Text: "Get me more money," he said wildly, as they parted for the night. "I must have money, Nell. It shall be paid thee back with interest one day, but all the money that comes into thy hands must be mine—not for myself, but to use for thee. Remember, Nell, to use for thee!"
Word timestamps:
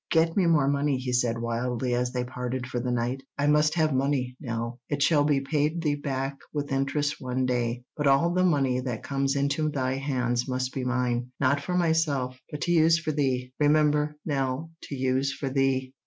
"Get 0.09 0.35
me 0.35 0.47
more 0.47 0.67
money," 0.67 0.97
he 0.97 1.13
said 1.13 1.37
wildly, 1.37 1.93
as 1.93 2.11
they 2.11 2.23
parted 2.23 2.65
for 2.65 2.79
the 2.79 2.89
night. 2.89 3.21
"I 3.37 3.45
must 3.45 3.75
have 3.75 3.93
money, 3.93 4.35
Nell. 4.41 4.79
It 4.89 5.03
shall 5.03 5.23
be 5.23 5.41
paid 5.41 5.79
thee 5.83 5.93
back 5.93 6.37
with 6.51 6.71
interest 6.71 7.17
one 7.19 7.45
day, 7.45 7.83
but 7.95 8.07
all 8.07 8.33
the 8.33 8.43
money 8.43 8.79
that 8.79 9.03
comes 9.03 9.35
into 9.35 9.69
thy 9.69 9.97
hands 9.97 10.47
must 10.49 10.73
be 10.73 10.83
mine—not 10.83 11.61
for 11.61 11.75
myself, 11.75 12.35
but 12.49 12.61
to 12.61 12.71
use 12.71 12.97
for 12.97 13.11
thee. 13.11 13.53
Remember, 13.59 14.15
Nell, 14.25 14.71
to 14.85 14.95
use 14.95 15.33
for 15.37 15.51
thee!" 15.51 15.93